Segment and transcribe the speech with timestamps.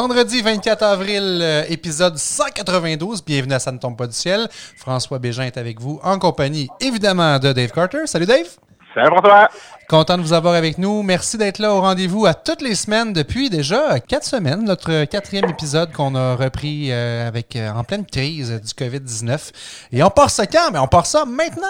[0.00, 3.24] vendredi 24 avril, euh, épisode 192.
[3.24, 4.46] Bienvenue à Ça ne tombe pas du ciel.
[4.76, 8.00] François Bégin est avec vous en compagnie, évidemment, de Dave Carter.
[8.04, 8.46] Salut Dave.
[8.94, 9.48] Salut François.
[9.88, 11.02] Content de vous avoir avec nous.
[11.02, 14.64] Merci d'être là au rendez-vous à toutes les semaines depuis déjà quatre semaines.
[14.64, 19.50] Notre quatrième épisode qu'on a repris euh, avec euh, en pleine crise du COVID-19.
[19.92, 20.72] Et on part ça quand?
[20.72, 21.66] Mais on part ça maintenant.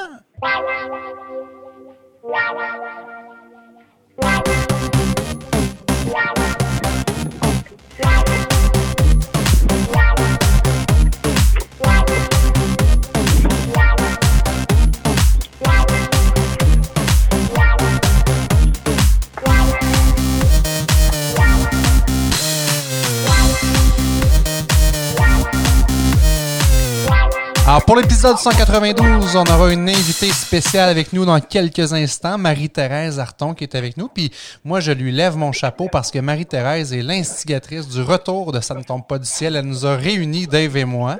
[27.69, 33.19] Alors, pour l'épisode 192, on aura une invitée spéciale avec nous dans quelques instants, Marie-Thérèse
[33.19, 34.07] Arton, qui est avec nous.
[34.07, 34.31] Puis
[34.65, 38.77] moi, je lui lève mon chapeau parce que Marie-Thérèse est l'instigatrice du retour de Ça
[38.77, 39.57] ne tombe pas du ciel.
[39.57, 41.17] Elle nous a réunis, Dave et moi.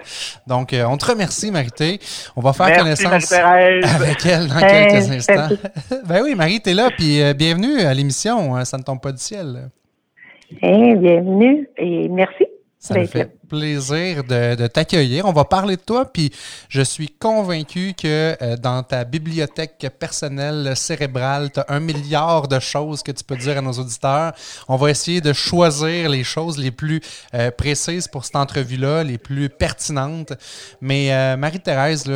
[0.47, 1.99] Donc, euh, on te remercie, Marie-Thé.
[2.37, 5.49] On va faire connaissance avec elle dans quelques instants.
[6.07, 9.11] ben oui, Marie, t'es là, puis euh, bienvenue à l'émission hein, Ça ne tombe pas
[9.11, 9.69] du ciel.
[10.63, 12.45] Hey, bienvenue et merci.
[12.79, 15.27] Ça me fait plaisir de, t'accueillir.
[15.27, 16.33] On va parler de toi, puis
[16.69, 22.59] je suis convaincu que euh, dans ta bibliothèque personnelle cérébrale, tu as un milliard de
[22.59, 24.33] choses que tu peux dire à nos auditeurs.
[24.69, 27.01] On va essayer de choisir les choses les plus
[27.35, 30.33] euh, précises pour cette entrevue-là, les plus pertinentes.
[30.81, 32.07] Mais euh, Marie-Thérèse,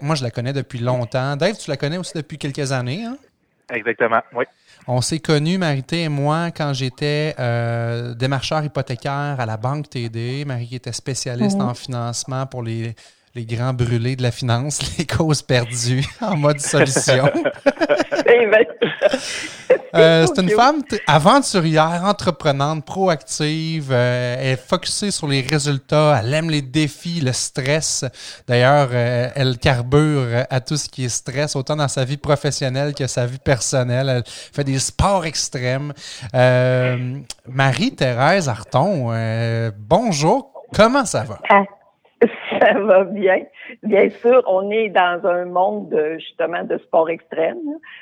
[0.00, 1.36] moi, je la connais depuis longtemps.
[1.36, 3.04] Dave, tu la connais aussi depuis quelques années.
[3.04, 3.16] Hein?
[3.72, 4.44] Exactement, oui.
[4.88, 10.44] On s'est connus, Marité et moi, quand j'étais euh, démarcheur hypothécaire à la Banque TD.
[10.44, 11.68] Marie était spécialiste mhm.
[11.68, 12.94] en financement pour les,
[13.36, 17.30] les grands brûlés de la finance, les causes perdues en mode solution.
[18.28, 18.64] Eh ben,
[19.94, 23.90] euh, c'est une femme aventurière, entreprenante, proactive.
[23.92, 26.20] Euh, elle est focusée sur les résultats.
[26.20, 28.04] Elle aime les défis, le stress.
[28.48, 32.94] D'ailleurs, euh, elle carbure à tout ce qui est stress, autant dans sa vie professionnelle
[32.94, 34.08] que sa vie personnelle.
[34.08, 35.92] Elle fait des sports extrêmes.
[37.46, 39.12] Marie-Thérèse Arton,
[39.78, 40.52] bonjour.
[40.74, 41.38] Comment ça va?
[41.48, 41.62] Ah,
[42.58, 43.42] ça va bien.
[43.82, 47.58] Bien sûr, on est dans un monde justement de sport extrême.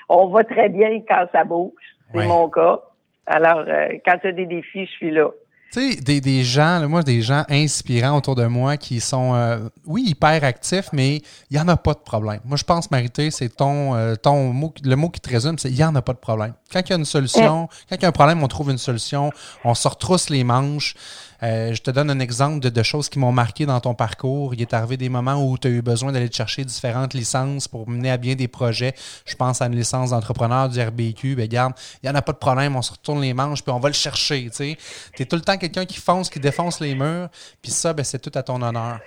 [0.09, 1.73] On va très bien quand ça bouge.
[2.13, 2.81] C'est mon cas.
[3.27, 5.29] Alors, euh, quand tu as des défis, je suis là.
[5.73, 9.59] Tu sais, des, des, gens, moi, des gens inspirants autour de moi qui sont, euh,
[9.87, 11.17] oui, hyper actifs, mais
[11.51, 12.41] il n'y en a pas de problème.
[12.45, 15.71] Moi, je pense, Marité, c'est ton, euh, ton mot, le mot qui te résume, c'est
[15.71, 16.53] il n'y en a pas de problème.
[16.73, 18.79] Quand il y a une solution, quand il y a un problème, on trouve une
[18.79, 19.33] solution,
[19.65, 20.95] on se retrousse les manches.
[21.43, 24.55] Euh, je te donne un exemple de, choses qui m'ont marqué dans ton parcours.
[24.55, 27.89] Il est arrivé des moments où tu as eu besoin d'aller chercher différentes licences pour
[27.89, 28.93] mener à bien des projets.
[29.27, 31.37] Je pense à une licence d'entrepreneur du RBQ.
[31.37, 31.73] Ben, garde,
[32.03, 33.89] il n'y en a pas de problème, on se retourne les manches, puis on va
[33.89, 34.49] le chercher.
[34.51, 34.77] Tu
[35.23, 37.29] es tout le temps quelqu'un qui fonce, qui défonce les murs,
[37.63, 39.01] puis ça, ben, c'est tout à ton honneur.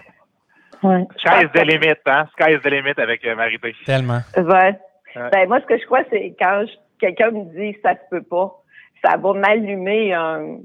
[0.83, 1.05] Ouais.
[1.17, 2.27] Sky's the limit, hein?
[2.33, 4.21] Sky's the limit avec euh, marie Tellement.
[4.35, 4.79] Ouais.
[5.15, 6.65] Ben, moi, ce que je crois, c'est quand
[6.99, 8.53] quelqu'un me dit ça se peut pas,
[9.03, 10.57] ça va m'allumer un,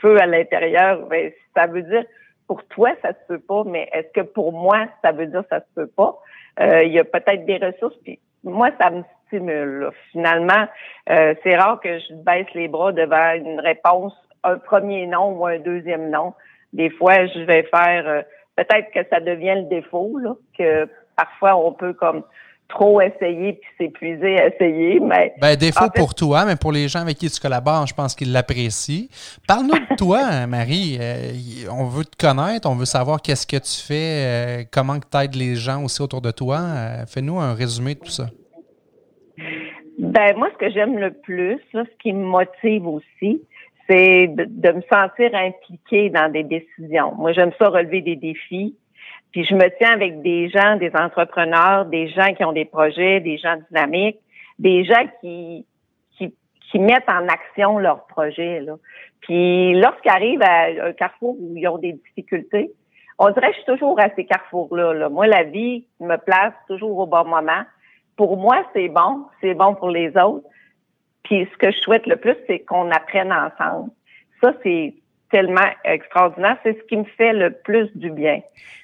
[0.00, 1.06] feu à l'intérieur.
[1.06, 2.04] Ben, ça veut dire,
[2.46, 5.60] pour toi, ça se peut pas, mais est-ce que pour moi, ça veut dire ça
[5.60, 6.18] se peut pas?
[6.60, 9.90] Euh, il y a peut-être des ressources, puis moi, ça me stimule.
[10.12, 10.66] Finalement,
[11.10, 14.14] euh, c'est rare que je baisse les bras devant une réponse,
[14.44, 16.34] un premier non ou un deuxième non.
[16.72, 18.22] Des fois, je vais faire, euh,
[18.54, 20.18] peut-être que ça devient le défaut,
[20.56, 22.22] que parfois on peut comme
[22.68, 25.00] trop essayer puis s'épuiser à essayer.
[25.00, 28.14] Mais ben, défaut pour toi, mais pour les gens avec qui tu collabores, je pense
[28.14, 29.06] qu'ils l'apprécient.
[29.46, 30.98] Parle-nous de toi, Marie.
[31.00, 31.32] Euh,
[31.70, 35.34] on veut te connaître, on veut savoir qu'est-ce que tu fais, euh, comment tu aides
[35.34, 36.58] les gens aussi autour de toi.
[36.58, 38.26] Euh, fais-nous un résumé de tout ça.
[39.98, 43.42] Ben moi, ce que j'aime le plus, ce qui me motive aussi,
[43.88, 47.14] c'est de, me sentir impliquée dans des décisions.
[47.16, 48.76] Moi, j'aime ça relever des défis.
[49.36, 53.20] Puis je me tiens avec des gens, des entrepreneurs, des gens qui ont des projets,
[53.20, 54.18] des gens dynamiques,
[54.58, 55.66] des gens qui
[56.16, 58.60] qui, qui mettent en action leurs projets.
[58.60, 58.76] Là.
[59.20, 62.72] Puis lorsqu'ils arrivent à un carrefour où ils ont des difficultés,
[63.18, 64.94] on dirait que je suis toujours à ces carrefours-là.
[64.94, 65.10] Là.
[65.10, 67.62] Moi, la vie me place toujours au bon moment.
[68.16, 70.48] Pour moi, c'est bon, c'est bon pour les autres.
[71.24, 73.90] Puis ce que je souhaite le plus, c'est qu'on apprenne ensemble.
[74.40, 74.94] Ça, c'est
[75.30, 76.56] tellement extraordinaire.
[76.62, 78.40] C'est ce qui me fait le plus du bien,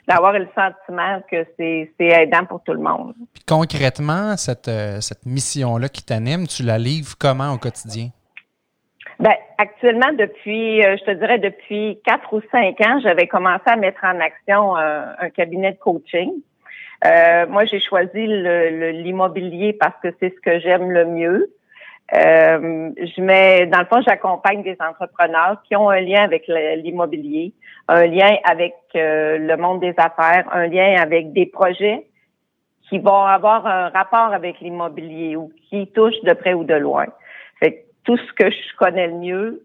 [0.08, 3.14] d'avoir le sentiment que c'est aidant pour tout le monde.
[3.34, 8.08] Puis concrètement, cette, euh, cette mission-là qui t'anime, tu la livres comment au quotidien?
[9.18, 13.76] Ben, actuellement, depuis, euh, je te dirais, depuis quatre ou cinq ans, j'avais commencé à
[13.76, 16.32] mettre en action euh, un cabinet de coaching.
[17.48, 21.52] moi, j'ai choisi l'immobilier parce que c'est ce que j'aime le mieux.
[22.14, 27.54] Euh, je mets, dans le fond, j'accompagne des entrepreneurs qui ont un lien avec l'immobilier,
[27.88, 32.06] un lien avec euh, le monde des affaires, un lien avec des projets
[32.88, 37.06] qui vont avoir un rapport avec l'immobilier ou qui touchent de près ou de loin.
[37.58, 39.62] Fait tout ce que je connais le mieux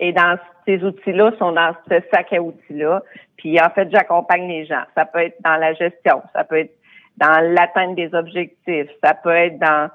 [0.00, 3.02] et dans ces outils-là sont dans ce sac à outils-là.
[3.36, 4.82] Puis en fait, j'accompagne les gens.
[4.94, 6.74] Ça peut être dans la gestion, ça peut être
[7.18, 9.90] dans l'atteinte des objectifs, ça peut être dans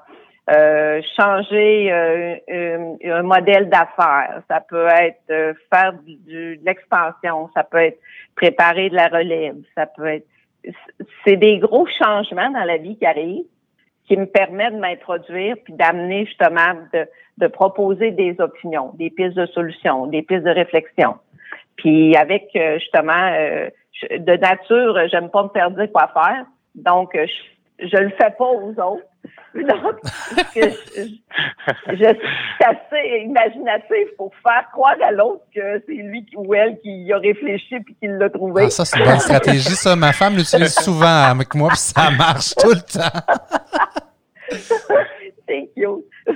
[0.50, 2.36] euh, changer euh,
[3.04, 6.16] un modèle d'affaires, ça peut être euh, faire du,
[6.56, 7.98] de l'expansion, ça peut être
[8.34, 10.26] préparer de la relève, ça peut être
[11.24, 13.44] c'est des gros changements dans la vie qui arrivent
[14.06, 17.06] qui me permettent de m'introduire puis d'amener justement de,
[17.36, 21.16] de proposer des opinions, des pistes de solutions, des pistes de réflexion.
[21.76, 22.48] Puis avec
[22.80, 23.30] justement
[24.10, 27.32] de nature, j'aime pas me faire dire quoi faire, donc je,
[27.78, 29.04] je le fais pas aux autres.
[29.54, 29.96] Donc,
[30.54, 36.78] je, je, suis assez imaginatif pour faire croire à l'autre que c'est lui ou elle
[36.80, 38.64] qui a réfléchi puis qui l'a trouvé.
[38.66, 39.96] Ah, ça, c'est une bonne stratégie, ça.
[39.96, 43.36] Ma femme l'utilise souvent avec moi, puis ça marche tout le temps.
[45.48, 46.04] Thank you.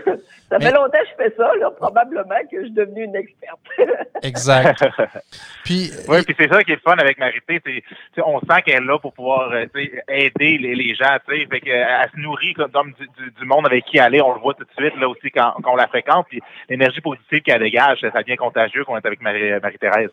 [0.48, 3.60] Ça fait longtemps que je fais ça, là, probablement que je suis devenue une experte.
[4.22, 4.84] exact.
[5.64, 7.60] Puis, oui, puis c'est ça qui est fun avec Marité.
[7.64, 9.66] C'est, on sent qu'elle est là pour pouvoir euh,
[10.08, 11.16] aider les, les gens.
[11.26, 14.20] Fait que, elle se nourrit comme du, du, monde avec qui elle est.
[14.20, 16.26] On le voit tout de suite là aussi quand, quand on la fréquente.
[16.28, 20.10] Puis l'énergie positive qu'elle dégage, ça devient contagieux qu'on est avec Marie-Thérèse.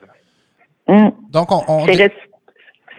[0.88, 1.10] Mm.
[1.32, 2.14] Donc, on, on c'est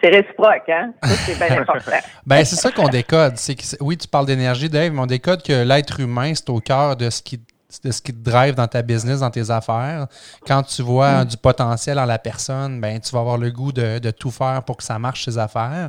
[0.09, 0.93] réciproque, hein?
[1.03, 1.91] Ça, c'est bien important.
[2.27, 3.37] ben, c'est ça qu'on décode.
[3.37, 6.61] C'est que, oui, tu parles d'énergie, Dave, mais on décode que l'être humain, c'est au
[6.61, 7.41] cœur de ce qui
[7.85, 10.07] de ce qui te drive dans ta business, dans tes affaires.
[10.47, 11.29] Quand tu vois mm.
[11.29, 14.77] du potentiel en la personne, ben tu vas avoir le goût de, tout faire pour
[14.77, 15.89] que ça marche tes affaires.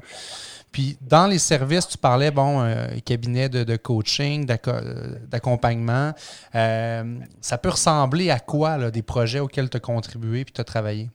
[0.72, 6.14] Puis dans les services, tu parlais, bon, euh, cabinet de, coaching, d'accompagnement.
[6.56, 10.62] Euh, ça peut ressembler à quoi là, des projets auxquels tu as contribué puis tu
[10.62, 11.10] as travaillé?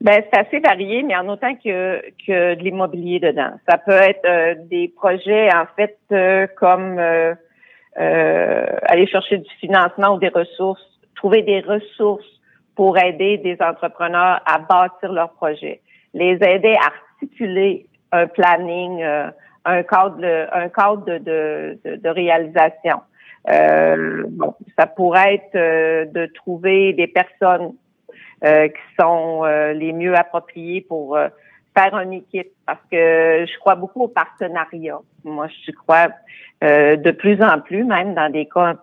[0.00, 3.52] Ben, c'est assez varié, mais en autant que, que de l'immobilier dedans.
[3.68, 7.34] Ça peut être euh, des projets, en fait, euh, comme euh,
[7.96, 10.82] aller chercher du financement ou des ressources,
[11.16, 12.24] trouver des ressources
[12.76, 15.82] pour aider des entrepreneurs à bâtir leurs projets,
[16.14, 16.86] les aider à
[17.16, 21.18] articuler un planning, un cadre, un cadre de,
[21.84, 23.00] de, de, réalisation.
[23.46, 27.89] bon, ça pourrait être de trouver des personnes euh,
[28.42, 31.28] qui sont euh, les mieux appropriés pour euh,
[31.76, 34.98] faire une équipe parce que je crois beaucoup au partenariat.
[35.24, 36.08] Moi, je crois
[36.62, 38.76] de plus en plus, même dans des cas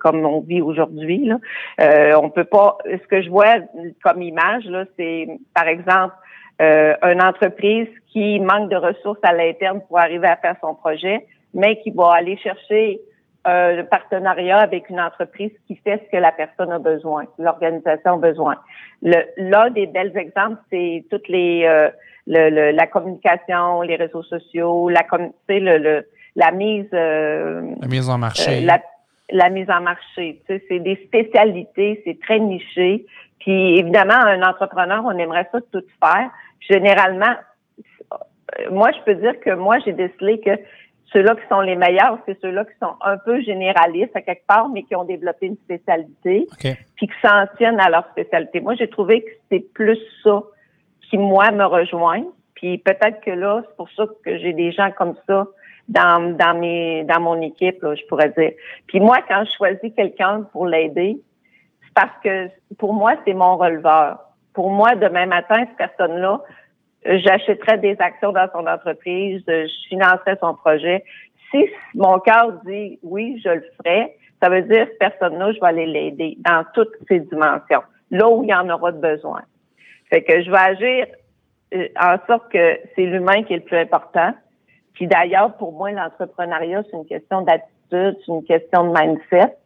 [0.00, 1.26] comme on vit aujourd'hui.
[1.26, 1.38] Là.
[1.80, 2.78] Euh, on peut pas.
[2.86, 3.56] Ce que je vois
[4.02, 6.14] comme image, là, c'est par exemple
[6.60, 11.26] euh, une entreprise qui manque de ressources à l'interne pour arriver à faire son projet,
[11.54, 13.00] mais qui va aller chercher
[13.44, 18.18] un partenariat avec une entreprise qui fait ce que la personne a besoin, l'organisation a
[18.18, 18.56] besoin.
[19.02, 21.90] L'un des belles exemples, c'est toutes les euh,
[22.26, 25.04] le, la communication, les réseaux sociaux, la
[25.48, 26.06] le, le,
[26.36, 28.64] la mise euh, la mise en marché.
[28.64, 28.76] Euh,
[29.30, 30.40] la, mise en marché.
[30.46, 33.06] Tu sais, c'est des spécialités, c'est très niché.
[33.40, 36.30] Puis évidemment, un entrepreneur, on aimerait ça tout faire.
[36.60, 37.34] Généralement,
[38.70, 40.50] moi, je peux dire que moi, j'ai décelé que
[41.12, 44.68] ceux-là qui sont les meilleurs, c'est ceux-là qui sont un peu généralistes à quelque part,
[44.68, 46.46] mais qui ont développé une spécialité,
[46.96, 48.60] puis qui s'en tiennent à leur spécialité.
[48.60, 50.42] Moi, j'ai trouvé que c'est plus ça
[51.08, 52.24] qui, moi, me rejoint.
[52.54, 55.46] Puis peut-être que là, c'est pour ça que j'ai des gens comme ça
[55.88, 58.52] dans, dans, mes, dans mon équipe, là, je pourrais dire.
[58.86, 61.18] Puis moi, quand je choisis quelqu'un pour l'aider,
[61.82, 62.48] c'est parce que
[62.78, 64.20] pour moi, c'est mon releveur.
[64.54, 66.40] Pour moi, demain matin, cette personne-là,
[67.04, 71.04] j'achèterais des actions dans son entreprise, je financerais son projet.
[71.50, 75.66] Si mon cœur dit oui, je le ferai, ça veut dire que personne-là, je vais
[75.66, 79.42] aller l'aider dans toutes ses dimensions, là où il y en aura de besoin.
[80.10, 81.06] Fait que je vais agir
[81.74, 84.34] euh, en sorte que c'est l'humain qui est le plus important.
[84.94, 89.56] Puis d'ailleurs, pour moi, l'entrepreneuriat, c'est une question d'attitude, c'est une question de mindset.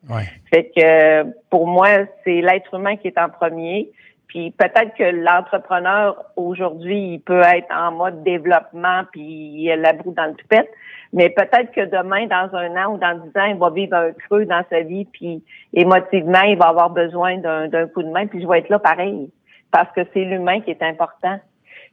[0.50, 1.88] Fait que pour moi,
[2.24, 3.90] c'est l'être humain qui est en premier.
[4.36, 9.94] Puis peut-être que l'entrepreneur aujourd'hui, il peut être en mode développement, puis il a la
[9.94, 10.68] broue dans le toupette,
[11.14, 14.12] mais peut-être que demain, dans un an ou dans dix ans, il va vivre un
[14.12, 18.42] creux dans sa vie, puis émotivement, il va avoir besoin d'un coup de main, puis
[18.42, 19.30] je vais être là pareil,
[19.70, 21.40] parce que c'est l'humain qui est important.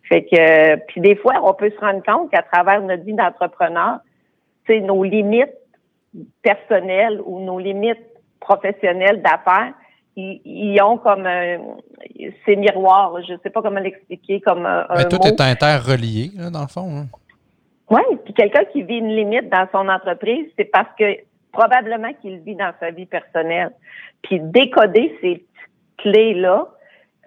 [0.09, 3.99] Fait que, puis des fois, on peut se rendre compte qu'à travers notre vie d'entrepreneur,
[4.67, 5.55] c'est nos limites
[6.41, 8.03] personnelles ou nos limites
[8.41, 9.71] professionnelles d'affaires
[10.15, 11.27] ils, ont comme
[12.45, 16.49] ces miroirs, je ne sais pas comment l'expliquer, comme un, Mais tout est interrelié, là,
[16.49, 16.89] dans le fond.
[16.97, 17.07] Hein.
[17.89, 21.17] Oui, puis quelqu'un qui vit une limite dans son entreprise, c'est parce que
[21.51, 23.71] probablement qu'il vit dans sa vie personnelle.
[24.23, 25.45] Puis décoder ces
[25.97, 26.67] clés-là,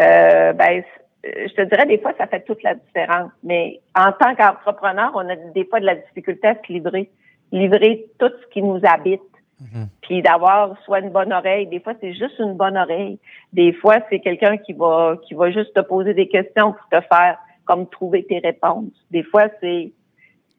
[0.01, 0.83] euh, ben,
[1.25, 3.31] je te dirais, des fois, ça fait toute la différence.
[3.43, 7.11] Mais en tant qu'entrepreneur, on a des fois de la difficulté à se livrer.
[7.53, 9.23] Livrer tout ce qui nous habite.
[9.61, 9.89] Mhm.
[10.03, 11.67] Puis d'avoir soit une bonne oreille.
[11.67, 13.19] Des fois, c'est juste une bonne oreille.
[13.53, 17.01] Des fois, c'est quelqu'un qui va qui va juste te poser des questions pour te
[17.07, 18.93] faire comme trouver tes réponses.
[19.11, 19.93] Des fois, c'est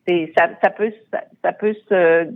[0.08, 0.92] c'est ça, ça peut
[1.44, 2.32] ça peut se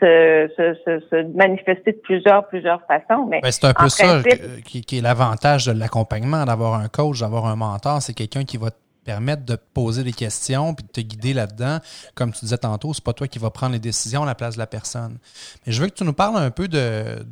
[0.00, 3.26] se, manifester de plusieurs, plusieurs façons.
[3.26, 4.22] Mais ben, c'est un peu ça
[4.64, 8.02] qui, est l'avantage de l'accompagnement, d'avoir un coach, d'avoir un mentor.
[8.02, 11.78] C'est quelqu'un qui va te permettre de poser des questions puis de te guider là-dedans.
[12.14, 14.54] Comme tu disais tantôt, c'est pas toi qui vas prendre les décisions à la place
[14.54, 15.18] de la personne.
[15.64, 17.24] Mais je veux que tu nous parles un peu de,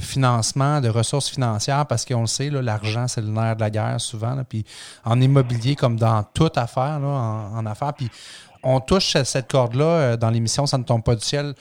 [0.00, 4.00] financement, de ressources financières, parce qu'on le sait, l'argent, c'est le nerf de la guerre
[4.00, 4.42] souvent.
[4.48, 4.64] puis
[5.04, 7.94] en immobilier, comme dans toute affaire, en, en affaires.
[7.94, 8.10] Puis
[8.62, 11.54] on touche cette corde-là euh, dans l'émission Ça ne tombe pas du ciel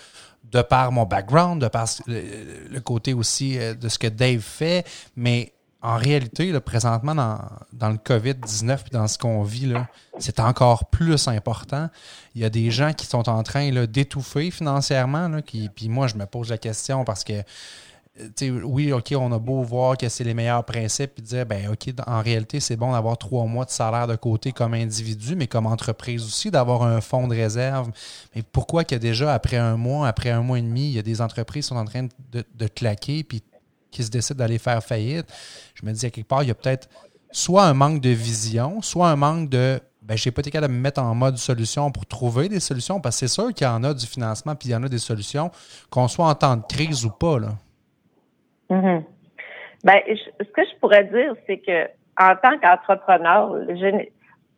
[0.51, 4.83] de par mon background, de par le, côté aussi euh, de ce que Dave fait,
[5.15, 7.39] mais en réalité, présentement, dans,
[7.71, 9.73] dans le COVID-19 et dans ce qu'on vit,
[10.17, 11.89] c'est encore plus important.
[12.35, 15.29] Il y a des gens qui sont en train d'étouffer financièrement.
[15.43, 17.43] Puis moi, je me pose la question parce que
[18.63, 21.93] oui, OK, on a beau voir que c'est les meilleurs principes et dire, ben OK,
[22.05, 25.65] en réalité, c'est bon d'avoir trois mois de salaire de côté comme individu, mais comme
[25.65, 27.91] entreprise aussi, d'avoir un fonds de réserve.
[28.35, 31.03] Mais pourquoi que déjà, après un mois, après un mois et demi, il y a
[31.03, 33.41] des entreprises qui sont en train de, claquer puis
[33.91, 35.27] qui se décident d'aller faire faillite?
[35.75, 36.89] Je me dis, à quelque part, il y a peut-être
[37.31, 40.77] soit un manque de vision, soit un manque de ben, j'ai pas été capable de
[40.77, 43.69] me mettre en mode solution pour trouver des solutions, parce que c'est sûr qu'il y
[43.69, 45.51] en a du financement, puis il y en a des solutions,
[45.91, 47.37] qu'on soit en temps de crise ou pas.
[47.37, 47.49] Là.
[48.71, 49.03] Mhm.
[49.83, 51.85] Ben, ce que je pourrais dire, c'est que
[52.19, 53.55] en tant qu'entrepreneur,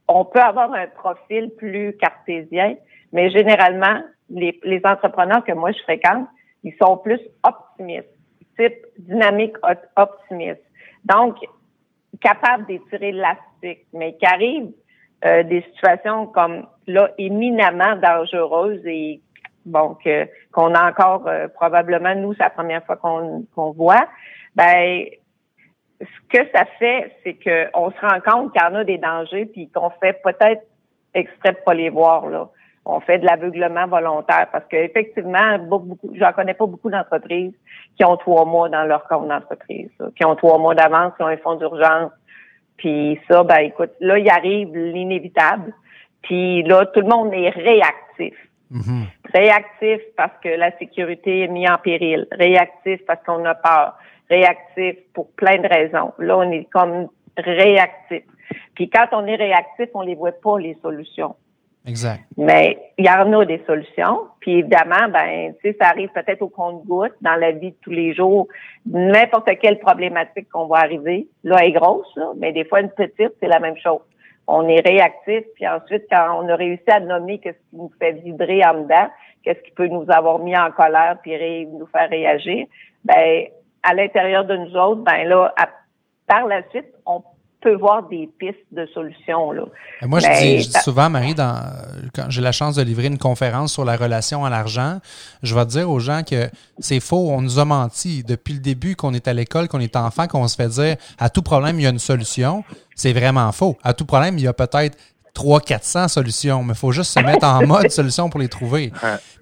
[0.08, 2.76] on peut avoir un profil plus cartésien,
[3.12, 6.28] mais généralement, les entrepreneurs que moi je fréquente,
[6.64, 8.08] ils sont plus optimistes,
[8.98, 9.56] dynamique
[9.96, 10.62] optimiste.
[11.06, 11.38] Donc,
[12.20, 14.72] capables d'étirer l'élastique, mais qui arrivent
[15.25, 19.22] euh, des situations comme là éminemment dangereuses et
[19.65, 19.98] bon,
[20.51, 24.08] qu'on a encore euh, probablement, nous, c'est la première fois qu'on voit,
[24.56, 25.06] ben
[26.01, 29.46] ce que ça fait, c'est qu'on se rend compte qu'il y en a des dangers,
[29.46, 30.63] puis qu'on fait peut-être
[31.13, 32.50] extrait de pas les voir, là.
[32.86, 37.54] On fait de l'aveuglement volontaire parce qu'effectivement, beaucoup, j'en connais pas beaucoup d'entreprises
[37.96, 41.28] qui ont trois mois dans leur compte d'entreprise, qui ont trois mois d'avance, qui ont
[41.28, 42.12] un fonds d'urgence.
[42.78, 45.74] Puis ça, ben écoute, là, il arrive l'inévitable.
[46.24, 48.34] Puis là, tout le monde est réactif.
[48.72, 49.04] Mm-hmm.
[49.34, 52.28] Réactif parce que la sécurité est mise en péril.
[52.32, 53.94] Réactif parce qu'on a peur.
[54.30, 56.14] Réactif pour plein de raisons.
[56.18, 58.24] Là, on est comme réactif.
[58.74, 61.36] Puis quand on est réactif, on les voit pas les solutions.
[61.88, 62.22] Exact.
[62.38, 64.28] Mais il y en a des solutions.
[64.40, 67.92] Puis évidemment, ben, tu sais, ça arrive peut-être au compte-goutte dans la vie de tous
[67.92, 68.48] les jours.
[68.86, 73.34] N'importe quelle problématique qu'on va arriver, là, est grosse, là, mais des fois une petite,
[73.40, 74.02] c'est la même chose
[74.48, 78.12] on est réactif, puis ensuite, quand on a réussi à nommer qu'est-ce qui nous fait
[78.12, 79.08] vibrer en dedans,
[79.44, 82.66] qu'est-ce qui peut nous avoir mis en colère puis nous faire réagir,
[83.06, 83.46] ben
[83.84, 85.54] à l'intérieur de nous autres, ben là,
[86.28, 87.24] par la suite, on
[87.62, 89.51] peut voir des pistes de solutions.
[89.51, 89.63] Là.
[90.01, 91.62] Moi, je, dis, souvent, Marie, dans,
[92.13, 95.00] quand j'ai la chance de livrer une conférence sur la relation à l'argent,
[95.44, 96.50] je vais dire aux gens que
[96.80, 98.24] c'est faux, on nous a menti.
[98.24, 101.30] Depuis le début qu'on est à l'école, qu'on est enfant, qu'on se fait dire à
[101.30, 102.63] tout problème, il y a une solution.
[102.96, 103.77] C'est vraiment faux.
[103.84, 104.98] À tout problème, il y a peut-être
[105.34, 108.91] 300, 400 solutions, mais il faut juste se mettre en mode solution pour les trouver.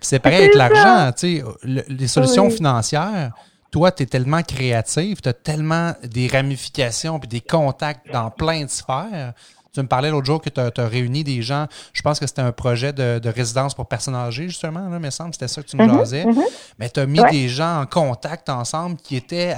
[0.02, 1.44] c'est pareil avec l'argent, tu sais,
[1.88, 3.32] les solutions financières
[3.72, 8.64] toi, tu es tellement créatif, tu as tellement des ramifications et des contacts dans plein
[8.64, 9.34] de sphères.
[9.72, 12.42] Tu me parlais l'autre jour que tu as, réuni des gens, je pense que c'était
[12.42, 15.78] un projet de, résidence pour personnes âgées, justement, là, me semble, c'était ça que tu
[15.78, 16.26] nous disais.
[16.26, 16.74] Mm-hmm, mm-hmm.
[16.80, 19.56] Mais tu as mis des gens en contact ensemble qui étaient,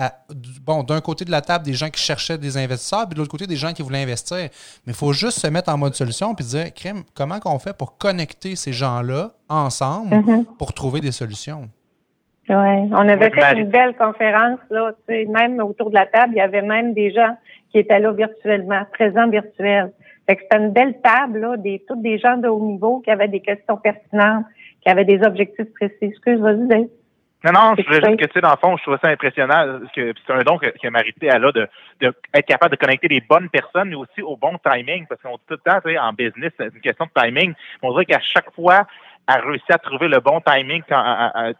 [0.63, 3.31] bon, d'un côté de la table, des gens qui cherchaient des investisseurs, puis de l'autre
[3.31, 4.37] côté, des gens qui voulaient investir.
[4.37, 4.49] Mais
[4.87, 7.97] il faut juste se mettre en mode solution puis dire, crème, comment qu'on fait pour
[7.97, 10.45] connecter ces gens-là ensemble mm-hmm.
[10.57, 11.69] pour trouver des solutions?
[12.53, 16.33] Oui, on avait fait une belle conférence, là, tu sais, même autour de la table,
[16.33, 17.37] il y avait même des gens
[17.71, 19.93] qui étaient là virtuellement, présents virtuels.
[20.27, 23.09] Fait que c'était une belle table, là, des, tous des gens de haut niveau qui
[23.09, 24.45] avaient des questions pertinentes,
[24.81, 25.95] qui avaient des objectifs précis.
[26.01, 26.87] Excuse, vas-y, Dave.
[27.43, 29.79] Non, non, je voulais juste que, tu sais, dans le fond, je trouvais ça impressionnant.
[29.95, 31.67] que C'est un don que, que Marité a là de,
[32.01, 35.37] de être capable de connecter les bonnes personnes, mais aussi au bon timing, parce qu'on
[35.37, 37.53] dit tout le temps, tu sais, en business, c'est une question de timing.
[37.81, 38.85] On dirait qu'à chaque fois,
[39.27, 41.51] a réussi à trouver le bon timing à,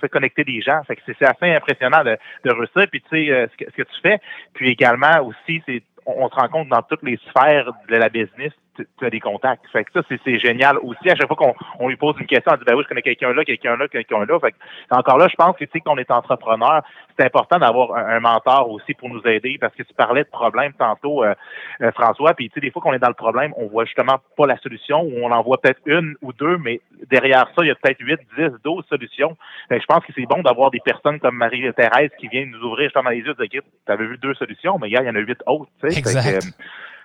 [0.00, 0.82] se connecter des gens.
[0.84, 2.86] Fait que c'est assez impressionnant de, de réussir.
[2.90, 4.18] Puis tu sais euh, ce, que, ce que tu fais.
[4.54, 8.52] Puis également aussi, c'est on, se rend compte dans toutes les sphères de la business,
[8.76, 9.64] tu as des contacts.
[9.72, 11.10] Fait que ça, c'est génial aussi.
[11.10, 13.02] À chaque fois qu'on on lui pose une question, on dit ben oui, je connais
[13.02, 14.38] quelqu'un là, quelqu'un là, quelqu'un là.
[14.40, 14.56] Fait que,
[14.90, 16.82] encore là, je pense que tu sais qu'on est entrepreneur,
[17.18, 20.72] c'est important d'avoir un, mentor aussi pour nous aider parce que tu parlais de problèmes
[20.74, 21.34] tantôt, euh,
[21.80, 24.18] euh, François, puis tu sais, des fois qu'on est dans le problème, on voit justement
[24.36, 27.68] pas la solution ou on en voit peut-être une ou deux, mais derrière ça, il
[27.68, 29.36] y a peut-être 8, 10, 12 solutions.
[29.68, 32.62] Fait que je pense que c'est bon d'avoir des personnes comme Marie-Thérèse qui viennent nous
[32.62, 35.14] ouvrir justement les yeux et dire, tu avais vu deux solutions, mais il y en
[35.14, 35.70] a huit autres.
[35.82, 35.98] Tu sais.
[35.98, 36.52] Exact.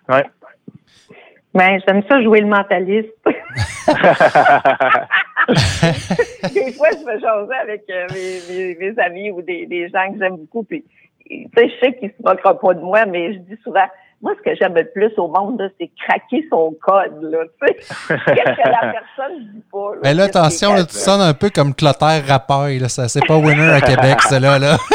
[0.08, 0.26] Que, ouais.
[1.58, 3.10] Ben, j'aime ça jouer le mentaliste.
[3.26, 3.34] des
[6.74, 8.06] fois, je me jaser avec euh,
[8.80, 10.62] mes, amis ou des, des gens que j'aime beaucoup.
[10.62, 10.86] Puis,
[11.28, 13.88] tu sais, je sais qu'ils se moqueront pas de moi, mais je dis souvent,
[14.22, 17.22] moi, ce que j'aime le plus au monde, c'est craquer son code.
[17.22, 19.92] Là, Qu'est-ce que la personne dit pas?
[20.04, 22.80] Mais là, attention, là, tu sonnes un peu comme Clotaire Rapaille.
[22.80, 24.58] Là, ça, c'est pas winner à Québec, cela.
[24.58, 24.78] Là.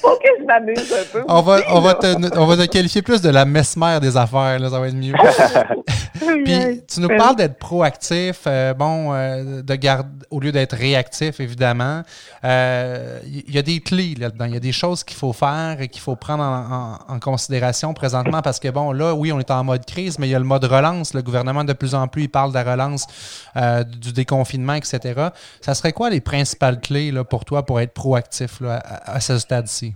[0.00, 1.24] Faut que je m'amuse un peu.
[1.28, 4.58] On va, on, va te, on va te qualifier plus de la mesmère des affaires.
[4.58, 5.12] Là, ça va être mieux.
[6.44, 11.40] Puis, tu nous parles d'être proactif, euh, bon, euh, de garder, au lieu d'être réactif,
[11.40, 12.02] évidemment.
[12.42, 14.46] Il euh, y, a des clés là-dedans.
[14.46, 17.94] Il y a des choses qu'il faut faire et qu'il faut prendre en, en considération
[17.94, 20.38] présentement parce que, bon, là, oui, on est en mode crise, mais il y a
[20.38, 21.14] le mode relance.
[21.14, 23.06] Le gouvernement, de plus en plus, il parle de la relance,
[23.56, 24.98] euh, du déconfinement, etc.
[25.60, 29.94] Ça serait quoi les principales clés pour toi pour être proactif à, ce stade-ci?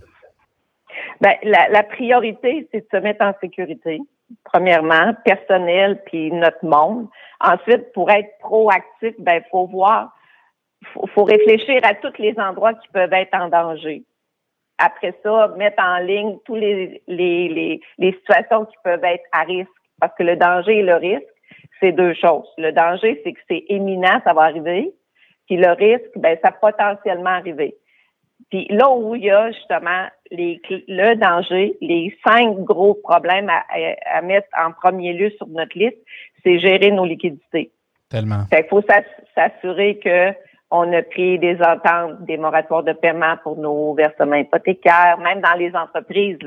[1.21, 3.99] Bien, la, priorité, c'est de se mettre en sécurité,
[4.43, 7.07] premièrement, personnel, puis notre monde.
[7.39, 10.09] Ensuite, pour être proactif, ben, il faut voir,
[10.93, 14.03] faut, faut réfléchir à tous les endroits qui peuvent être en danger
[14.77, 19.43] après ça, mettre en ligne tous les, les, les, les, situations qui peuvent être à
[19.43, 19.69] risque.
[19.99, 21.23] Parce que le danger et le risque,
[21.79, 22.47] c'est deux choses.
[22.57, 24.91] Le danger, c'est que c'est éminent, ça va arriver.
[25.47, 27.75] Puis le risque, ben, ça peut potentiellement arriver.
[28.49, 33.63] Puis là où il y a justement les, le danger, les cinq gros problèmes à,
[34.05, 35.97] à, mettre en premier lieu sur notre liste,
[36.43, 37.71] c'est gérer nos liquidités.
[38.09, 38.45] Tellement.
[38.49, 38.83] Fait il faut
[39.35, 40.33] s'assurer que
[40.75, 45.53] on a pris des ententes, des moratoires de paiement pour nos versements hypothécaires, même dans
[45.53, 46.39] les entreprises.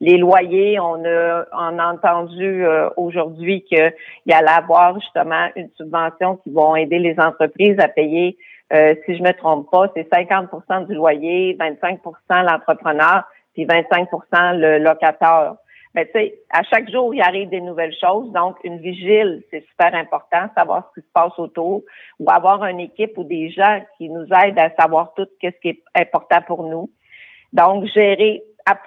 [0.00, 3.92] Les loyers, on a, entendu euh, aujourd'hui qu'il
[4.26, 8.38] y allait avoir justement une subvention qui va aider les entreprises à payer,
[8.72, 11.98] euh, si je me trompe pas, c'est 50% du loyer, 25%
[12.30, 15.56] l'entrepreneur, puis 25% le locataire.
[15.94, 18.30] Mais tu sais, à chaque jour, il arrive des nouvelles choses.
[18.32, 21.82] Donc, une vigile, c'est super important, savoir ce qui se passe autour,
[22.18, 25.68] ou avoir une équipe ou des gens qui nous aident à savoir tout ce qui
[25.68, 26.90] est important pour nous.
[27.52, 28.42] Donc, gérer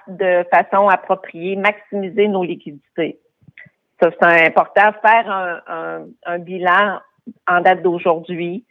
[0.08, 3.18] de façon appropriée, maximiser nos liquidités.
[4.00, 4.92] Ça, c'est important.
[5.00, 7.00] Faire un, un, bilan
[7.46, 8.64] en date d'aujourd'hui,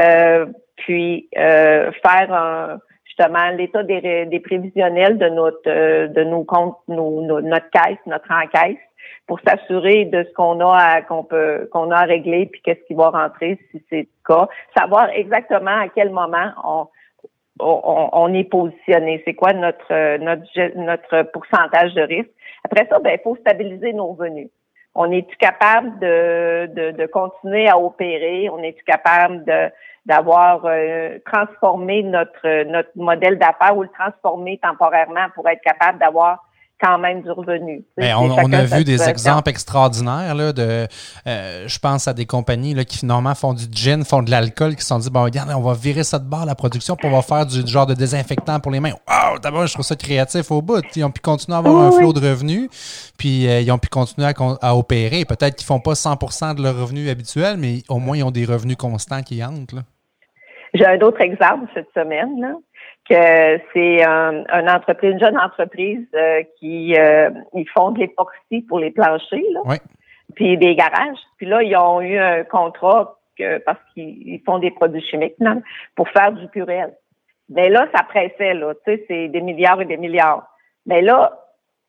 [0.00, 2.78] euh, puis euh, faire un,
[3.12, 8.78] justement l'état des, prévisionnels de notre euh, de nos comptes, notre caisse, notre encaisse,
[9.26, 12.94] pour s'assurer de ce qu'on a qu'on peut qu'on a à régler puis qu'est-ce qui
[12.94, 14.48] va rentrer si c'est le cas.
[14.76, 16.86] Savoir exactement à quel moment on
[17.60, 22.30] on, est positionné, c'est quoi notre notre notre pourcentage de risque?
[22.64, 24.48] Après ça, ben il faut stabiliser nos revenus.
[24.94, 28.50] On est-tu capable de, de, de continuer à opérer?
[28.50, 29.70] On est-tu capable de
[30.06, 36.40] d'avoir euh, transformé notre notre modèle d'affaires ou le transformer temporairement pour être capable d'avoir
[36.82, 37.84] quand même du revenu.
[37.96, 40.88] Ben, on, a vu des exemples extraordinaires là, de
[41.26, 44.74] euh, je pense à des compagnies là, qui finalement font du gin, font de l'alcool,
[44.74, 47.10] qui se sont dit bon regarde, on va virer ça de bord la production, pour
[47.10, 48.94] on va faire du, genre de désinfectant pour les mains.
[49.08, 50.84] Wow, d'abord je trouve ça créatif au bout.
[50.96, 52.68] Ils ont pu continuer à avoir un flot de revenus,
[53.16, 55.24] puis euh, ils ont pu continuer à, à opérer.
[55.24, 58.44] Peut-être qu'ils font pas 100% de leurs revenus habituels, mais au moins ils ont des
[58.44, 59.76] revenus constants qui entrent.
[59.76, 59.82] Là.
[60.74, 62.54] J'ai un autre exemple cette semaine, là,
[63.08, 68.62] que c'est un, une entreprise, une jeune entreprise euh, qui euh, ils font de l'époxy
[68.62, 69.76] pour les planchers, là,
[70.34, 71.18] puis des garages.
[71.36, 75.56] Puis là, ils ont eu un contrat que, parce qu'ils font des produits chimiques là,
[75.94, 76.94] pour faire du purel.
[77.48, 80.46] Mais là, ça pressait, là, tu sais, c'est des milliards et des milliards.
[80.86, 81.38] Mais là,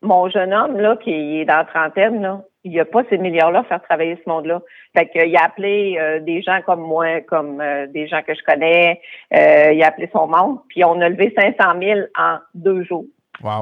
[0.02, 3.18] mon jeune homme, là, qui est dans la trentaine, là, il n'y a pas ces
[3.18, 4.62] milliards-là à faire travailler ce monde-là.
[4.96, 8.44] Fait qu'il a appelé euh, des gens comme moi, comme euh, des gens que je
[8.44, 9.02] connais,
[9.34, 13.06] euh, il a appelé son monde, puis on a levé 500 000 en deux jours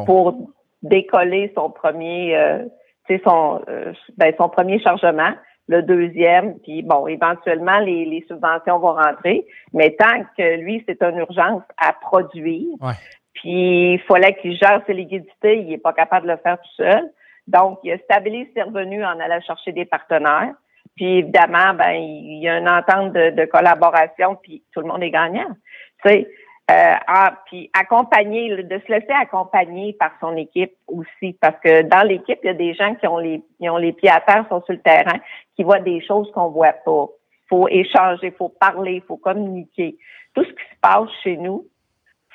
[0.05, 0.49] pour
[0.83, 2.37] décoller son premier,
[3.23, 3.61] son,
[4.17, 5.31] ben, son premier chargement,
[5.67, 11.01] le deuxième, puis bon, éventuellement les, les subventions vont rentrer, mais tant que lui c'est
[11.01, 12.67] une urgence à produire,
[13.33, 16.83] puis il fallait qu'il gère ses liquidités, il n'est pas capable de le faire tout
[16.83, 17.11] seul.
[17.47, 20.53] Donc, il stabilise ses revenus en allant chercher des partenaires.
[20.95, 25.11] Puis évidemment, ben il y a une entente de, collaboration, puis tout le monde est
[25.11, 25.55] gagnant.
[26.03, 26.27] Tu sais,
[26.71, 32.07] Euh, ah, puis accompagner, de se laisser accompagner par son équipe aussi, parce que dans
[32.07, 34.45] l'équipe, il y a des gens qui ont les, qui ont les pieds à terre,
[34.47, 35.19] sont sur le terrain,
[35.55, 37.07] qui voient des choses qu'on voit pas.
[37.49, 39.97] Faut échanger, faut parler, faut communiquer.
[40.33, 41.65] Tout ce qui se passe chez nous,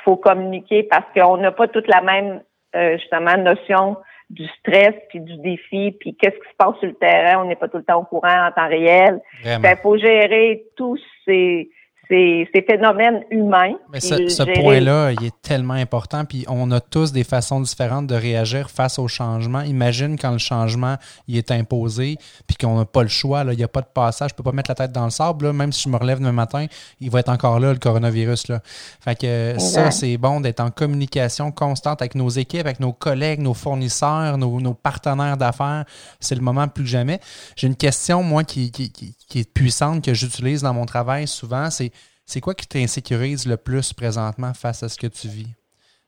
[0.05, 2.43] faut communiquer parce qu'on n'a pas toute la même
[2.75, 3.97] euh, justement notion
[4.31, 7.57] du stress puis du défi puis qu'est-ce qui se passe sur le terrain on n'est
[7.57, 9.21] pas tout le temps au courant en temps réel.
[9.45, 11.71] Il faut gérer tous ces
[12.09, 13.75] ces, phénomènes humains.
[13.93, 16.25] Mais ce, point-là, il est tellement important.
[16.25, 19.63] Puis on a tous des façons différentes de réagir face au changement.
[19.63, 20.97] Imagine quand le changement
[21.29, 22.17] il est imposé,
[22.47, 23.45] puis qu'on n'a pas le choix.
[23.45, 24.31] Là, il n'y a pas de passage.
[24.31, 25.47] Je ne peux pas mettre la tête dans le sable.
[25.47, 25.53] Là.
[25.53, 26.67] Même si je me relève demain matin,
[27.01, 28.49] il va être encore là, le coronavirus.
[28.49, 28.61] Là.
[29.01, 33.41] Fait que ça, c'est bon d'être en communication constante avec nos équipes, avec nos collègues,
[33.41, 35.85] nos fournisseurs, nos, partenaires d'affaires.
[36.21, 37.21] C'est le moment plus que jamais.
[37.57, 38.91] J'ai une question, moi, qui, qui,
[39.29, 41.71] qui est puissante, que j'utilise dans mon travail souvent.
[41.71, 41.91] C'est
[42.27, 45.49] c'est quoi qui t'insécurise le plus présentement face à ce que tu vis?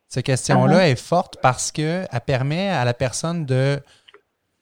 [0.08, 0.92] Cette question-là uh-huh.
[0.92, 3.80] est forte parce qu'elle permet à la personne de,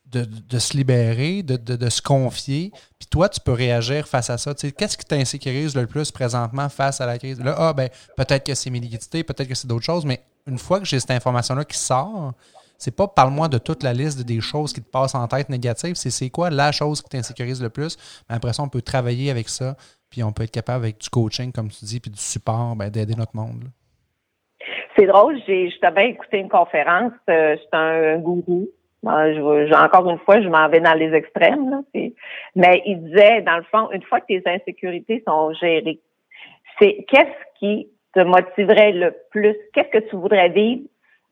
[0.07, 2.73] de, se libérer, de, se confier.
[2.99, 4.55] Puis toi, tu peux réagir face à ça.
[4.55, 7.41] Qu'est-ce qui t'insécurise le plus présentement face à la crise?
[7.41, 10.59] Là, ah, ben, peut-être que c'est mes liquidités, peut-être que c'est d'autres choses, mais une
[10.59, 12.33] fois que j'ai cette information-là qui sort,
[12.79, 15.97] c'est pas parle-moi de toute la liste des choses qui te passent en tête négatives,
[15.97, 17.97] c'est c'est quoi la chose qui t'insécurise le plus?
[18.29, 19.77] Mais après ça, on peut travailler avec ça
[20.11, 22.91] puis on peut être capable avec du coaching, comme tu dis, puis du support, ben,
[22.91, 23.65] d'aider notre monde.
[24.97, 28.69] C'est drôle, j'ai justement écouté une conférence, euh, c'est un, gourou.
[29.05, 31.81] encore une fois, je m'en vais dans les extrêmes, là,
[32.55, 36.01] mais il disait, dans le fond, une fois que tes insécurités sont gérées,
[36.79, 39.55] c'est qu'est-ce qui te motiverait le plus?
[39.75, 40.83] Qu'est-ce que tu voudrais vivre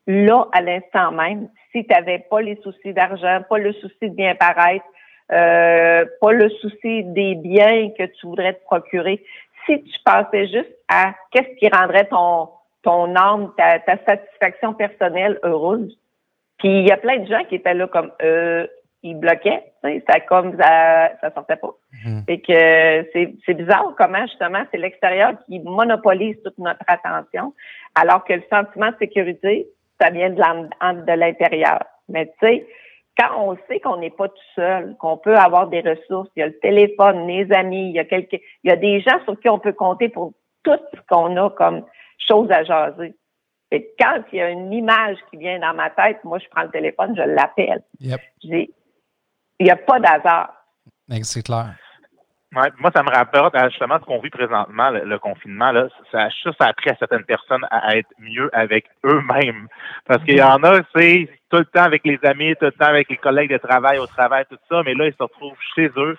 [0.06, 4.14] là, à l'instant même, si tu n'avais pas les soucis d'argent, pas le souci de
[4.14, 4.84] bien paraître,
[5.32, 9.24] euh, pas le souci des biens que tu voudrais te procurer.
[9.66, 12.48] Si tu pensais juste à qu'est-ce qui rendrait ton
[12.84, 15.98] ton âme, ta, satisfaction personnelle heureuse.
[16.58, 18.66] Puis il y a plein de gens qui étaient là comme euh,
[19.02, 21.74] ils bloquaient, ça comme ça, ça sortait pas.
[22.04, 22.24] Mhm.
[22.28, 27.52] Et que c'est, c'est bizarre comment justement c'est l'extérieur qui monopolise toute notre attention,
[27.94, 29.66] alors que le sentiment de sécurité,
[30.00, 31.84] ça vient de, de l'intérieur.
[32.08, 32.66] Mais tu sais,
[33.16, 36.42] quand on sait qu'on n'est pas tout seul, qu'on peut avoir des ressources, il y
[36.42, 39.38] a le téléphone, les amis, il y a quelques, il y a des gens sur
[39.38, 40.32] qui on peut compter pour
[40.64, 41.84] tout ce qu'on a comme
[42.18, 43.14] chose à jaser.
[43.70, 46.62] Et quand il y a une image qui vient dans ma tête, moi, je prends
[46.62, 47.82] le téléphone, je l'appelle.
[48.00, 48.20] Yep.
[48.42, 48.68] il
[49.60, 50.52] n'y a pas d'hasard.
[51.22, 51.74] C'est clair.
[52.52, 55.72] moi, ça me rapporte justement ce qu'on vit présentement, le, confinement.
[55.72, 59.68] Là, ça, ça, a appris à certaines personnes à être mieux avec eux-mêmes.
[60.06, 62.86] Parce qu'il y en a, c'est tout le temps avec les amis, tout le temps
[62.86, 65.88] avec les collègues de travail au travail, tout ça, mais là, ils se retrouvent chez
[65.96, 66.18] eux,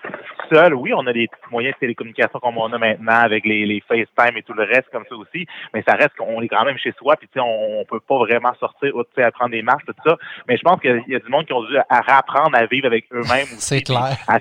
[0.50, 0.72] seuls.
[0.72, 4.38] Oui, on a des moyens de télécommunication comme on a maintenant avec les, les FaceTime
[4.38, 6.92] et tout le reste comme ça aussi, mais ça reste qu'on est quand même chez
[6.92, 10.16] soi, puis on, on peut pas vraiment sortir, à prendre des marches, tout ça.
[10.48, 12.86] Mais je pense qu'il y a du monde qui ont dû à réapprendre à vivre
[12.86, 14.16] avec eux-mêmes C'est clair.
[14.28, 14.38] À,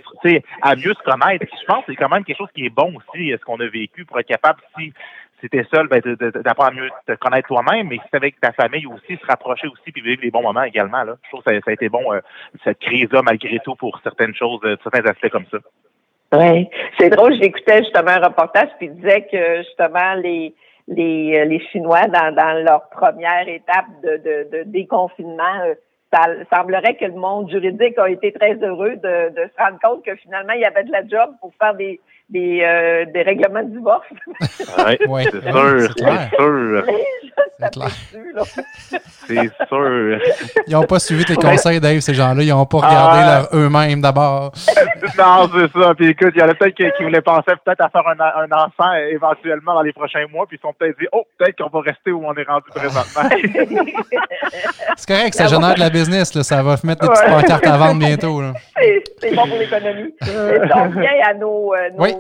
[0.62, 1.46] à mieux se connaître.
[1.60, 3.68] je pense que c'est quand même quelque chose qui est bon aussi, ce qu'on a
[3.68, 4.94] vécu pour être capable, si
[5.42, 9.18] si seul, ben, d'apprendre à mieux te connaître toi-même, mais si avec ta famille aussi,
[9.18, 11.04] se rapprocher aussi puis vivre les bons moments également.
[11.04, 11.16] Là.
[11.24, 12.20] Je trouve que ça, a été bon, euh,
[12.64, 15.58] cette crise-là, malgré tout, pour certaines choses, euh, certains aspects comme ça.
[16.34, 16.68] Oui,
[16.98, 20.54] c'est drôle, j'écoutais justement un reportage puis il disait que justement les
[20.88, 25.74] les, euh, les Chinois dans, dans leur première étape de, de, de déconfinement,
[26.14, 30.06] ça semblerait que le monde juridique a été très heureux de, de se rendre compte
[30.06, 33.64] que finalement il y avait de la job pour faire des des, euh, des règlements
[33.64, 34.06] de divorce.
[35.08, 36.84] oui, c'est sûr, c'est sûr.
[39.28, 40.20] C'est sûr.
[40.68, 42.44] Ils n'ont pas suivi tes conseils, Dave, ces gens-là.
[42.44, 43.48] Ils n'ont pas regardé ah.
[43.54, 44.52] eux-mêmes d'abord.
[45.18, 45.94] non, c'est ça.
[45.96, 48.52] Puis écoute, il y en a peut-être qui, voulaient penser peut-être à faire un, un,
[48.52, 51.82] enfant éventuellement dans les prochains mois, puis ils sont peut-être dit, oh, peut-être qu'on va
[51.82, 53.30] rester où on est rendu présentement.
[54.98, 56.34] c'est correct, ça génère de la business.
[56.34, 56.44] Là.
[56.44, 58.42] Ça va mettre des petites pancartes à vendre bientôt.
[59.20, 60.14] C'est bon pour l'économie.
[60.22, 62.15] Donc, bien à nos, euh, nos, euh,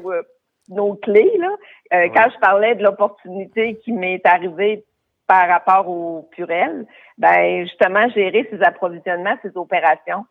[0.70, 1.32] nos clés.
[1.38, 1.50] Là.
[1.94, 4.84] Euh, quand je parlais de l'opportunité qui m'est arrivée
[5.28, 6.86] par rapport au Purel,
[7.18, 10.26] ben justement, gérer ces approvisionnements, ces opérations,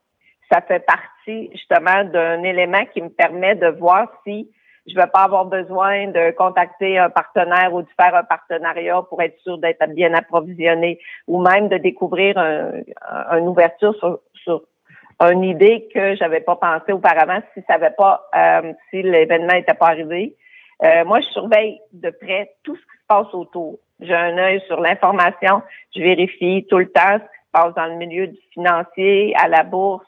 [0.53, 4.51] ça fait partie justement d'un élément qui me permet de voir si
[4.87, 9.23] je vais pas avoir besoin de contacter un partenaire ou de faire un partenariat pour
[9.23, 14.63] être sûr d'être bien approvisionné ou même de découvrir une ouverture sur, sur
[15.21, 19.75] une idée que j'avais pas pensé auparavant si ça avait pas euh, si l'événement n'était
[19.75, 20.37] pas arrivé.
[20.83, 23.79] Euh, moi, je surveille de près tout ce qui se passe autour.
[24.01, 25.63] J'ai un œil sur l'information.
[25.95, 29.49] Je vérifie tout le temps ce qui se passe dans le milieu du financier, à
[29.49, 30.07] la bourse,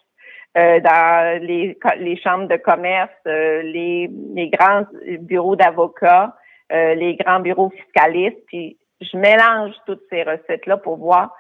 [0.57, 4.85] euh, dans les, les chambres de commerce, euh, les, les grands
[5.21, 6.35] bureaux d'avocats,
[6.73, 8.39] euh, les grands bureaux fiscalistes.
[8.47, 11.31] Puis je mélange toutes ces recettes-là pour voir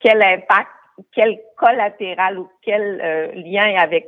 [0.00, 0.70] quel impact,
[1.14, 4.06] quel collatéral ou quel euh, lien avec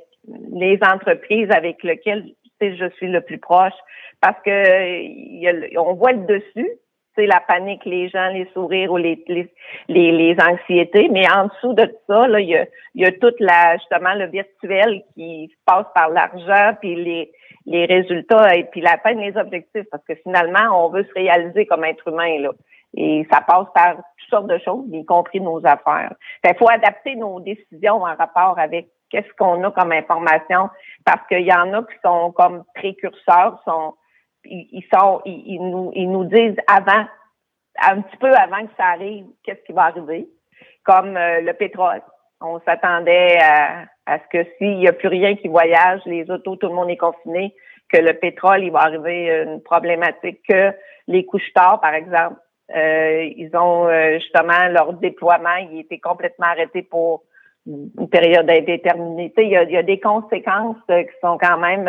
[0.53, 2.25] les entreprises avec lesquelles
[2.61, 3.75] je suis le plus proche.
[4.21, 6.71] Parce que on voit le dessus,
[7.15, 9.51] c'est la panique, les gens, les sourires ou les, les,
[9.89, 11.09] les, anxiétés.
[11.11, 14.27] Mais en dessous de ça, là, il y a, y a toute la, justement, le
[14.27, 17.31] virtuel qui passe par l'argent, puis les,
[17.67, 19.87] les résultats et puis la peine les objectifs.
[19.91, 22.51] Parce que finalement, on veut se réaliser comme être humain, là.
[22.97, 26.15] Et ça passe par toutes sortes de choses, y compris nos affaires.
[26.45, 30.71] Il faut adapter nos décisions en rapport avec qu'est-ce qu'on a comme information,
[31.05, 33.95] parce qu'il y en a qui sont comme précurseurs, sont
[34.45, 37.07] ils, sont, ils, nous, ils nous disent avant,
[37.83, 40.29] un petit peu avant que ça arrive, qu'est-ce qui va arriver,
[40.85, 42.03] comme euh, le pétrole.
[42.41, 46.57] On s'attendait à, à, ce que s'il n'y a plus rien qui voyage, les autos,
[46.57, 47.55] tout le monde est confiné,
[47.91, 50.73] que le pétrole, il va arriver une problématique, que
[51.07, 52.37] les couches tard, par exemple,
[52.75, 57.25] euh, ils ont euh, justement leur déploiement, il était complètement arrêté pour
[57.67, 59.33] une période indéterminée.
[59.39, 61.89] Il y, a, il y a des conséquences qui sont quand même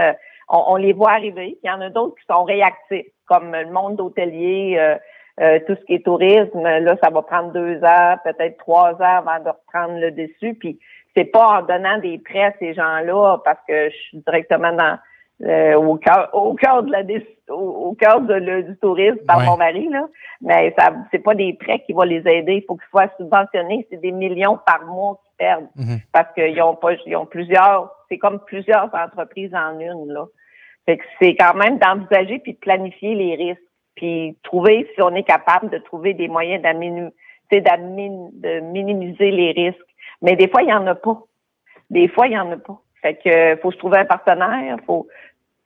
[0.49, 1.57] on, les voit arriver.
[1.63, 4.95] Il y en a d'autres qui sont réactifs, comme le monde hôtelier, euh,
[5.41, 6.61] euh, tout ce qui est tourisme.
[6.61, 10.53] Là, ça va prendre deux heures, peut-être trois heures avant de reprendre le dessus.
[10.55, 10.79] Puis
[11.15, 14.97] c'est pas en donnant des prêts à ces gens-là parce que je suis directement dans
[15.43, 17.02] euh, au cœur au cœur de la
[17.50, 20.08] au, cœur de, du tourisme par mon mari là.
[20.39, 22.56] Mais ça c'est pas des prêts qui vont les aider.
[22.56, 23.86] Il faut qu'ils soient subventionnés.
[23.89, 25.67] C'est des millions par mois qu'ils perdent.
[25.76, 26.00] Mhm.
[26.13, 30.26] parce qu'ils ont pas ils ont plusieurs c'est comme plusieurs entreprises en une là.
[30.86, 33.62] Fait que c'est quand même d'envisager puis de planifier les risques.
[33.95, 39.95] Puis trouver si on est capable de trouver des moyens de minimiser les risques.
[40.21, 41.21] Mais des fois il y en a pas.
[41.89, 45.08] Des fois il y en a pas fait que faut se trouver un partenaire, faut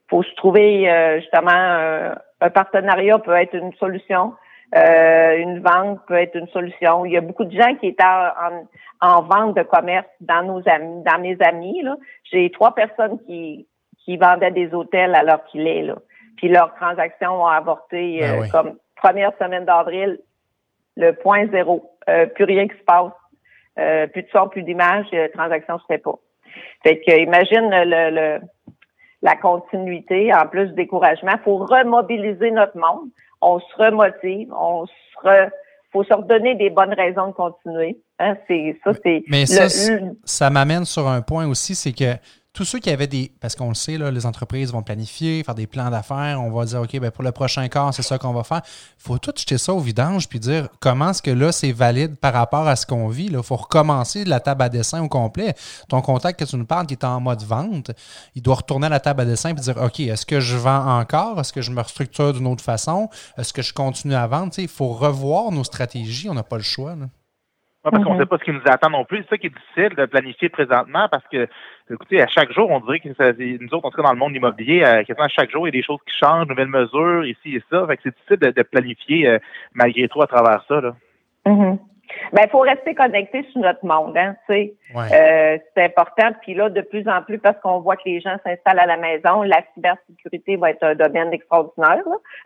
[0.10, 4.34] faut se trouver euh, justement euh, un partenariat peut être une solution,
[4.76, 7.06] euh, une vente peut être une solution.
[7.06, 8.68] Il y a beaucoup de gens qui étaient en,
[9.02, 11.84] en, vente de commerce dans nos amis, dans mes amis.
[12.32, 13.68] J'ai trois personnes qui
[14.04, 15.96] qui vendaient des hôtels alors qu'il est là.
[16.38, 20.20] Puis leurs transactions ont avorté ben comme première semaine d'avril,
[20.98, 21.92] le point zéro,
[22.36, 23.12] plus rien qui se passe,
[24.12, 26.16] plus de son, plus d'image, transaction se fait pas.
[26.84, 28.40] Fait que imagine le,
[29.22, 31.32] la continuité, en plus du découragement.
[31.34, 33.10] Il faut remobiliser notre monde.
[33.42, 34.92] On se remotive, on se
[35.24, 35.50] re,
[35.92, 37.98] faut se redonner des bonnes raisons de continuer.
[38.20, 39.24] Hein, c'est ça, c'est.
[39.28, 39.70] Mais ça,
[40.24, 42.16] ça m'amène sur un point aussi, c'est que
[42.54, 43.32] tous ceux qui avaient des.
[43.40, 46.42] Parce qu'on le sait, les entreprises vont planifier, faire des plans d'affaires.
[46.42, 48.62] On va dire, OK, ben pour le prochain quart, c'est ça qu'on va faire.
[48.66, 52.16] Il faut tout jeter ça au vidange puis dire comment est-ce que là, c'est valide
[52.16, 53.28] par rapport à ce qu'on vit.
[53.32, 55.56] Il faut recommencer la table à dessin au complet.
[55.88, 57.92] Ton contact que tu nous parles qui est en mode vente,
[58.36, 61.00] il doit retourner à la table à dessin et dire OK, est-ce que je vends
[61.00, 61.40] encore?
[61.40, 63.10] Est-ce que je me restructure d'une autre façon?
[63.38, 64.40] Est-ce que je continue à vendre?
[64.58, 66.30] il faut revoir nos stratégies.
[66.30, 66.96] On n'a pas le choix.
[67.92, 68.22] Parce qu'on ne mhm.
[68.22, 69.20] sait pas ce qui nous attend non plus.
[69.24, 71.48] C'est ça qui est difficile de planifier présentement parce que,
[71.92, 74.20] écoutez, à chaque jour, on dirait que ça, nous autres, en tout cas dans le
[74.20, 76.68] monde immobilier, à, quasiment à chaque jour, il y a des choses qui changent, nouvelles
[76.68, 77.86] mesures, ici et ça.
[77.88, 79.40] Fait que c'est difficile de, planifier euh,
[79.74, 80.82] malgré tout à travers ça.
[80.82, 80.96] Là.
[81.46, 81.80] Mhm.
[82.34, 84.74] Ben, il faut rester connecté sur notre monde, hein, tu sais.
[84.96, 86.32] Euh, c'est important.
[86.42, 88.98] Puis là, de plus en plus, parce qu'on voit que les gens s'installent à la
[88.98, 92.04] maison, la cybersécurité va être un domaine extraordinaire.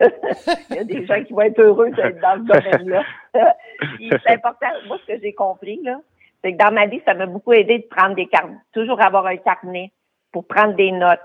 [0.70, 3.04] Il y a des gens qui vont être heureux d'être dans ce domaine-là.
[3.98, 4.66] c'est important.
[4.86, 5.98] Moi, ce que j'ai compris, là,
[6.42, 9.26] c'est que dans ma vie, ça m'a beaucoup aidé de prendre des carnets, toujours avoir
[9.26, 9.92] un carnet
[10.32, 11.20] pour prendre des notes,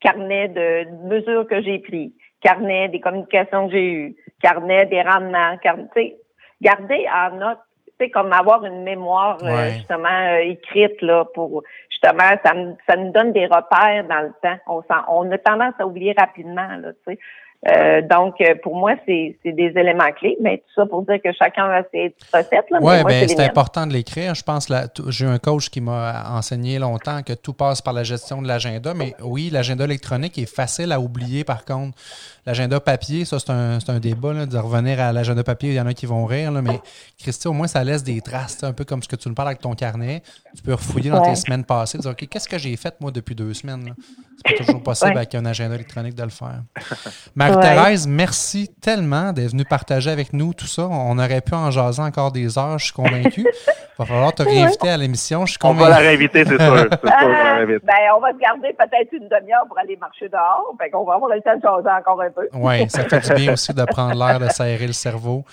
[0.00, 5.56] carnet de mesures que j'ai prises, carnet des communications que j'ai eues, carnet des rendements,
[5.58, 6.16] carnet,
[6.60, 7.58] garder en note
[7.98, 12.52] c'est comme avoir une mémoire euh, justement euh, écrite là pour justement ça,
[12.88, 14.58] ça nous donne des repères dans le temps.
[14.66, 17.18] On, on a tendance à oublier rapidement là, tu sais.
[17.68, 21.32] Euh, donc, euh, pour moi, c'est des éléments clés, mais tout ça pour dire que
[21.32, 22.66] chacun a ses recettes.
[22.80, 24.34] Oui, ben, c'est important de l'écrire.
[24.34, 24.70] Je pense,
[25.08, 28.94] j'ai un coach qui m'a enseigné longtemps que tout passe par la gestion de l'agenda,
[28.94, 31.96] mais oui, l'agenda électronique est facile à oublier par contre.
[32.46, 35.70] L'agenda papier, ça, c'est un, un, débat de revenir à l'agenda papier.
[35.70, 36.80] Il y en a qui vont rire, là, mais
[37.18, 39.48] Christy, au moins, ça laisse des traces, un peu comme ce que tu nous parles
[39.48, 40.22] avec ton carnet.
[40.54, 43.34] Tu peux refouiller dans tes semaines passées, dire, OK, qu'est-ce que j'ai fait, moi, depuis
[43.34, 43.94] deux semaines?
[44.36, 46.62] C'est pas toujours possible avec un agenda électronique de le faire.
[47.34, 50.86] Marie-Thérèse, merci tellement d'être venue partager avec nous tout ça.
[50.86, 53.40] On aurait pu en jaser encore des heures, je suis convaincu.
[53.40, 55.80] Il va falloir te réinviter à l'émission, je suis convaincu.
[55.80, 56.88] On va la réinviter, c'est sûr.
[57.06, 60.74] Ah, ben, on va se garder peut-être une demi-heure pour aller marcher dehors.
[60.78, 62.35] Fait qu'on va avoir le temps de jaser encore un peu.
[62.54, 65.44] Oui, ça fait du bien aussi de prendre l'air, de s'aérer le cerveau.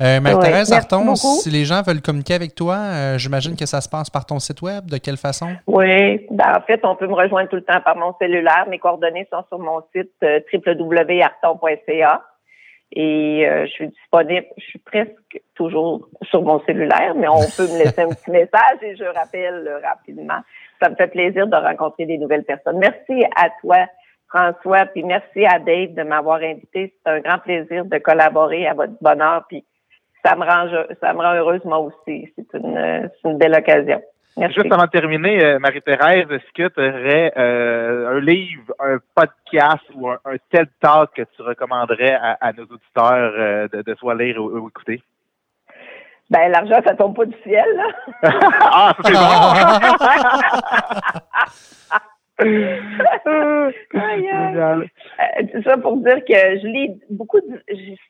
[0.00, 3.88] Euh, Marie-Thérèse Arton, si les gens veulent communiquer avec toi, euh, j'imagine que ça se
[3.88, 4.86] passe par ton site web.
[4.86, 5.48] De quelle façon?
[5.66, 8.66] Oui, ben, en fait, on peut me rejoindre tout le temps par mon cellulaire.
[8.68, 12.22] Mes coordonnées sont sur mon site euh, www.arton.ca.
[12.92, 17.68] Et euh, je suis disponible, je suis presque toujours sur mon cellulaire, mais on peut
[17.68, 20.40] me laisser un petit message et je rappelle rapidement.
[20.82, 22.78] Ça me fait plaisir de rencontrer des nouvelles personnes.
[22.78, 23.86] Merci à toi,
[24.30, 26.94] François, puis merci à Dave de m'avoir invité.
[27.04, 29.64] C'est un grand plaisir de collaborer à votre bonheur, puis
[30.24, 30.68] ça me rend,
[31.00, 32.32] ça me rend heureuse moi aussi.
[32.36, 34.00] C'est une, une belle occasion.
[34.36, 39.82] Juste avant de terminer, euh, Marie-Thérèse, est-ce que tu aurais euh, un livre, un podcast
[39.94, 40.18] ou un,
[40.50, 45.02] tel talk que tu recommanderais à, nos auditeurs euh, de, de, soit lire ou, écouter?
[46.30, 47.88] Ben, l'argent, ça tombe pas du ciel, là.
[48.62, 49.52] ah, c'est bon!
[55.64, 57.38] ça pour dire que je lis beaucoup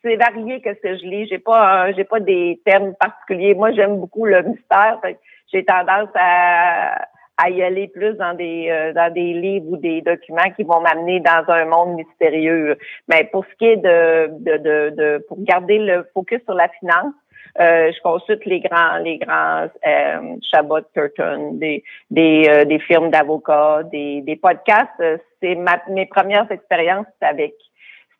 [0.02, 1.26] c'est varié que ce que je lis.
[1.28, 3.54] J'ai pas j'ai pas des thèmes particuliers.
[3.54, 5.00] Moi j'aime beaucoup le mystère.
[5.52, 10.00] J'ai tendance à, à y aller plus dans des euh, dans des livres ou des
[10.00, 12.78] documents qui vont m'amener dans un monde mystérieux.
[13.08, 16.68] Mais pour ce qui est de, de, de, de pour garder le focus sur la
[16.78, 17.14] finance,
[17.58, 23.10] euh, je consulte les grands les grands euh, Chabot Turton, des des, euh, des firmes
[23.10, 25.02] d'avocats, des, des podcasts.
[25.40, 27.54] C'est ma, mes premières expériences avec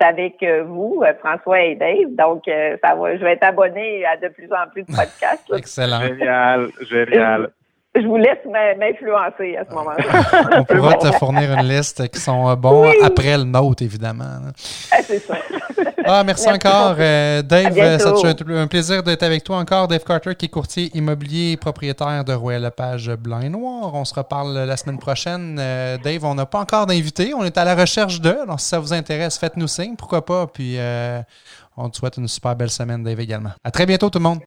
[0.02, 2.14] avec vous, François et Dave.
[2.16, 5.52] Donc, ça va, je vais être abonné à de plus en plus de podcasts.
[5.54, 6.00] Excellent.
[6.00, 7.50] Génial, génial
[7.96, 10.04] je vous laisse m'influencer à ce moment-là.
[10.58, 14.38] On pourra te fournir une liste qui sont euh, bons après le nôtre, évidemment.
[14.92, 15.34] Ah, c'est ça.
[16.02, 16.96] Ah, merci, encore.
[16.98, 18.14] Euh, Dave, ça
[18.48, 19.86] un plaisir d'être avec toi encore.
[19.86, 23.94] Dave Carter, qui est courtier immobilier propriétaire de Royal Lepage Blanc et Noir.
[23.94, 25.58] On se reparle la semaine prochaine.
[25.60, 27.32] Euh, Dave, on n'a pas encore d'invité.
[27.34, 28.40] On est à la recherche d'eux.
[28.42, 29.94] Alors, si ça vous intéresse, faites-nous signe.
[29.94, 30.46] Pourquoi pas?
[30.46, 30.78] Puis,
[31.76, 33.50] on te souhaite une super belle semaine, Dave, également.
[33.62, 34.40] À très bientôt, tout le monde.